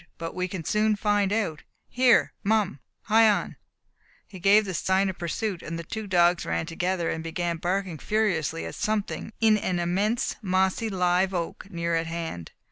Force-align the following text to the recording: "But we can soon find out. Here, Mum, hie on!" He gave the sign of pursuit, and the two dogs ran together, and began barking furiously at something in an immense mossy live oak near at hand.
"But 0.17 0.33
we 0.33 0.47
can 0.47 0.63
soon 0.63 0.95
find 0.95 1.31
out. 1.31 1.61
Here, 1.87 2.33
Mum, 2.43 2.79
hie 3.03 3.29
on!" 3.29 3.55
He 4.25 4.39
gave 4.39 4.65
the 4.65 4.73
sign 4.73 5.09
of 5.09 5.19
pursuit, 5.19 5.61
and 5.61 5.77
the 5.77 5.83
two 5.83 6.07
dogs 6.07 6.43
ran 6.43 6.65
together, 6.65 7.11
and 7.11 7.23
began 7.23 7.57
barking 7.57 7.99
furiously 7.99 8.65
at 8.65 8.73
something 8.73 9.31
in 9.39 9.59
an 9.59 9.77
immense 9.77 10.37
mossy 10.41 10.89
live 10.89 11.35
oak 11.35 11.69
near 11.69 11.93
at 11.93 12.07
hand. 12.07 12.51